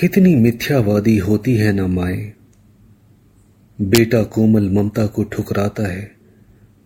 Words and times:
कितनी 0.00 0.34
मिथ्यावादी 0.34 1.18
होती 1.18 1.56
है 1.56 1.72
ना 1.72 1.86
माए। 1.86 2.32
बेटा 3.80 4.22
कोमल 4.22 4.70
ममता 4.70 5.06
को 5.06 5.24
ठुकराता 5.24 5.86
है 5.86 6.16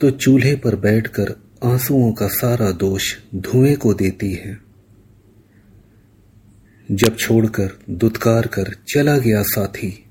तो 0.01 0.11
चूल्हे 0.11 0.57
पर 0.57 0.77
बैठकर 0.77 1.31
आंसुओं 1.65 2.13
का 2.13 2.29
सारा 2.29 2.71
दोष 2.71 3.17
धुएँ 3.35 3.77
को 3.77 3.95
देती 3.95 4.33
है। 4.33 4.59
जब 6.91 7.17
छोड़कर 7.17 7.71
दुत्कार 7.91 8.47
कर 8.47 8.77
चला 8.89 9.19
गया 9.19 9.43
साथी, 9.43 10.05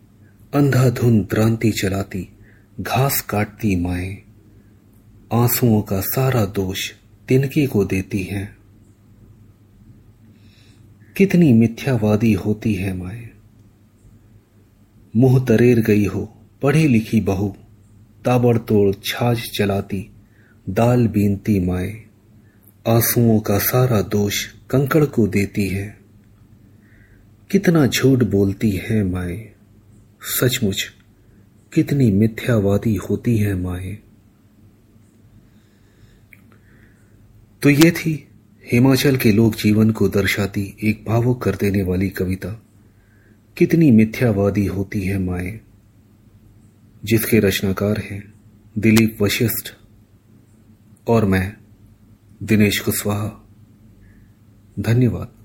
अंधाधुन 0.53 1.21
द्रांति 1.21 1.71
चलाती, 1.71 2.29
घास 2.81 3.21
काटती 3.21 3.75
माए। 3.75 4.17
आंसुओं 5.33 5.81
का 5.81 6.01
सारा 6.01 6.45
दोष 6.45 6.91
तिनके 7.27 7.67
को 7.67 7.85
देती 7.85 8.23
हैं। 8.23 8.60
कितनी 11.17 11.53
मिथ्यावादी 11.53 12.33
होती 12.33 12.73
है 12.73 12.97
माए। 12.97 13.29
मुँह 15.15 15.45
तरेर 15.45 15.79
गई 15.79 16.05
हो, 16.05 16.35
पढ़ी 16.61 16.87
लिखी 16.87 17.21
बहू, 17.21 17.55
ताबड़तोड़ 18.25 18.95
छाछ 19.05 19.49
चलाती, 19.57 20.09
दाल 20.69 21.07
बीनती 21.07 21.59
माए। 21.59 22.03
आंसुओं 22.87 23.39
का 23.39 23.59
सारा 23.59 24.01
दोष 24.01 24.45
कंकड़ 24.45 25.05
को 25.05 25.27
देती 25.27 25.67
है। 25.67 25.97
कितना 27.51 27.87
झूठ 27.87 28.23
बोलती 28.23 28.71
है 28.71 29.03
माए। 29.03 29.51
सचमुच, 30.21 30.91
कितनी 31.73 32.11
मिथ्यावादी 32.11 32.95
होती 32.95 33.37
है 33.37 33.55
माए। 33.55 33.97
तो 37.61 37.69
ये 37.69 37.91
थी 37.91 38.27
हिमाचल 38.71 39.17
के 39.17 39.31
लोक 39.31 39.55
जीवन 39.55 39.91
को 39.91 40.09
दर्शाती 40.09 40.77
एक 40.83 41.05
भावुक 41.07 41.43
कर 41.43 41.55
देने 41.55 41.83
वाली 41.83 42.09
कविता। 42.09 42.63
कितनी 43.57 43.91
मिथ्यावादी 43.91 44.65
होती 44.65 45.01
है 45.01 45.19
माए। 45.19 45.59
जिसके 47.05 47.39
रचनाकार 47.39 47.97
हैं 47.99 48.33
दिलीप 48.77 49.17
वशिष्ठ 49.21 49.73
और 51.07 51.25
मैं 51.25 51.57
दिनेश 52.43 52.79
कुशवाहा। 52.79 53.49
धन्यवाद। 54.79 55.40